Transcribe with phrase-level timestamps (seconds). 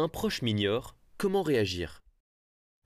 [0.00, 2.04] Un proche m'ignore, comment réagir?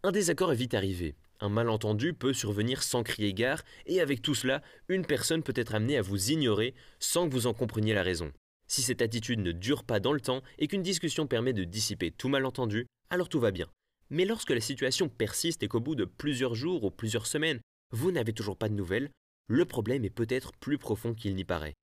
[0.02, 1.14] Un désaccord est vite arrivé.
[1.40, 5.74] Un malentendu peut survenir sans crier gare, et avec tout cela, une personne peut être
[5.74, 8.32] amenée à vous ignorer sans que vous en compreniez la raison.
[8.66, 12.10] Si cette attitude ne dure pas dans le temps et qu'une discussion permet de dissiper
[12.12, 13.68] tout malentendu, alors tout va bien.
[14.08, 17.60] Mais lorsque la situation persiste et qu'au bout de plusieurs jours ou plusieurs semaines,
[17.90, 19.10] vous n'avez toujours pas de nouvelles,
[19.48, 21.74] le problème est peut-être plus profond qu'il n'y paraît.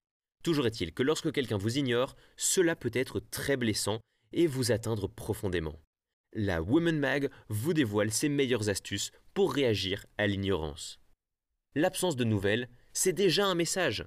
[0.44, 4.00] Toujours est-il que lorsque quelqu'un vous ignore, cela peut être très blessant
[4.34, 5.80] et vous atteindre profondément.
[6.34, 11.00] La Woman Mag vous dévoile ses meilleures astuces pour réagir à l'ignorance.
[11.76, 14.06] L'absence de nouvelles, c'est déjà un message.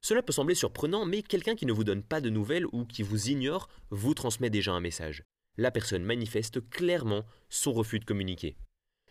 [0.00, 3.02] Cela peut sembler surprenant, mais quelqu'un qui ne vous donne pas de nouvelles ou qui
[3.02, 5.24] vous ignore vous transmet déjà un message.
[5.56, 8.56] La personne manifeste clairement son refus de communiquer.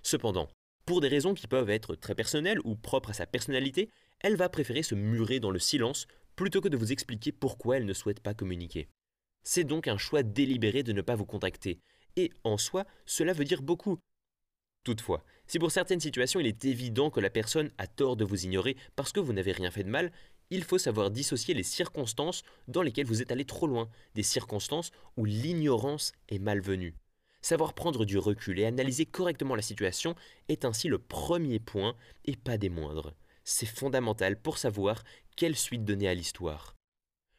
[0.02, 0.50] Cependant,
[0.86, 3.90] pour des raisons qui peuvent être très personnelles ou propres à sa personnalité,
[4.20, 7.86] elle va préférer se murer dans le silence plutôt que de vous expliquer pourquoi elle
[7.86, 8.89] ne souhaite pas communiquer.
[9.44, 11.80] C'est donc un choix délibéré de ne pas vous contacter,
[12.16, 13.99] et en soi, cela veut dire beaucoup.
[14.83, 18.45] Toutefois, si pour certaines situations il est évident que la personne a tort de vous
[18.45, 20.11] ignorer parce que vous n'avez rien fait de mal,
[20.49, 24.91] il faut savoir dissocier les circonstances dans lesquelles vous êtes allé trop loin, des circonstances
[25.17, 26.95] où l'ignorance est malvenue.
[27.41, 30.16] Savoir prendre du recul et analyser correctement la situation
[30.47, 33.14] est ainsi le premier point et pas des moindres.
[33.44, 35.03] C'est fondamental pour savoir
[35.36, 36.75] quelle suite donner à l'histoire.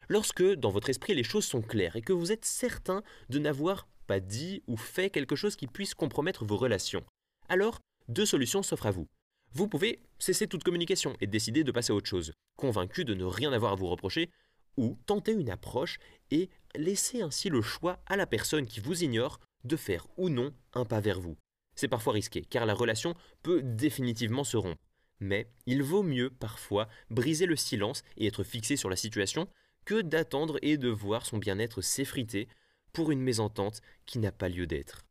[0.09, 3.87] Lorsque, dans votre esprit, les choses sont claires et que vous êtes certain de n'avoir
[4.07, 7.03] pas dit ou fait quelque chose qui puisse compromettre vos relations,
[7.49, 9.07] alors deux solutions s'offrent à vous.
[9.53, 13.23] Vous pouvez cesser toute communication et décider de passer à autre chose, convaincu de ne
[13.23, 14.29] rien avoir à vous reprocher,
[14.77, 15.97] ou tenter une approche
[16.31, 20.53] et laisser ainsi le choix à la personne qui vous ignore de faire ou non
[20.73, 21.37] un pas vers vous.
[21.75, 24.81] C'est parfois risqué, car la relation peut définitivement se rompre.
[25.19, 29.47] Mais il vaut mieux parfois briser le silence et être fixé sur la situation
[29.85, 32.47] que d'attendre et de voir son bien-être s'effriter
[32.91, 35.05] pour une mésentente qui n'a pas lieu d'être.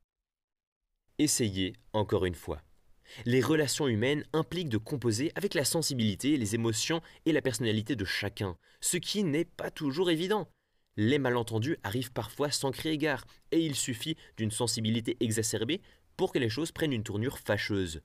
[1.18, 2.60] Essayez encore une fois.
[3.26, 8.04] Les relations humaines impliquent de composer avec la sensibilité, les émotions et la personnalité de
[8.04, 10.48] chacun, ce qui n'est pas toujours évident.
[10.96, 15.82] Les malentendus arrivent parfois sans crier gare, et il suffit d'une sensibilité exacerbée
[16.16, 18.00] pour que les choses prennent une tournure fâcheuse.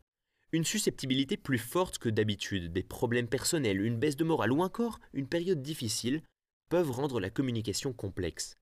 [0.52, 5.00] Une susceptibilité plus forte que d'habitude, des problèmes personnels, une baisse de morale ou encore
[5.14, 6.24] une période difficile
[6.70, 8.56] peuvent rendre la communication complexe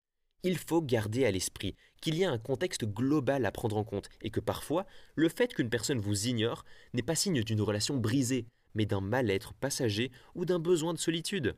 [0.45, 4.11] il faut garder à l'esprit qu'il y a un contexte global à prendre en compte
[4.21, 8.47] et que parfois, le fait qu'une personne vous ignore n'est pas signe d'une relation brisée,
[8.75, 11.57] mais d'un mal-être passager ou d'un besoin de solitude.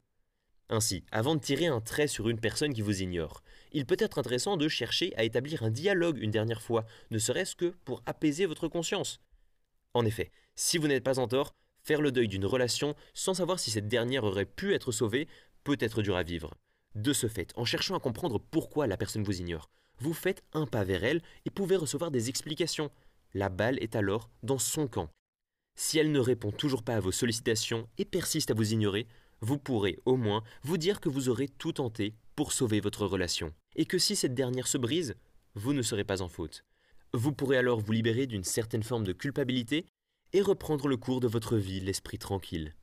[0.69, 3.43] Ainsi, avant de tirer un trait sur une personne qui vous ignore,
[3.73, 7.56] il peut être intéressant de chercher à établir un dialogue une dernière fois, ne serait-ce
[7.56, 9.21] que pour apaiser votre conscience.
[9.95, 13.59] En effet, si vous n'êtes pas en tort, faire le deuil d'une relation sans savoir
[13.59, 15.29] si cette dernière aurait pu être sauvée
[15.66, 16.54] peut être dur à vivre.
[16.94, 19.69] De ce fait, en cherchant à comprendre pourquoi la personne vous ignore,
[19.99, 22.93] vous faites un pas vers elle et pouvez recevoir des explications.
[23.34, 25.10] La balle est alors dans son camp.
[25.75, 29.09] Si elle ne répond toujours pas à vos sollicitations et persiste à vous ignorer,
[29.41, 33.53] vous pourrez au moins vous dire que vous aurez tout tenté pour sauver votre relation.
[33.75, 35.16] Et que si cette dernière se brise,
[35.56, 36.65] vous ne serez pas en faute.
[37.12, 39.87] Vous pourrez alors vous libérer d'une certaine forme de culpabilité
[40.32, 42.76] et reprendre le cours de votre vie l'esprit tranquille.